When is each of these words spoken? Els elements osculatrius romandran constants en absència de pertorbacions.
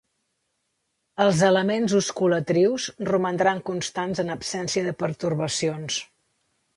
Els 1.25 1.41
elements 1.49 1.91
osculatrius 1.99 2.87
romandran 3.11 3.61
constants 3.71 4.23
en 4.25 4.33
absència 4.37 4.87
de 4.89 4.95
pertorbacions. 5.03 5.99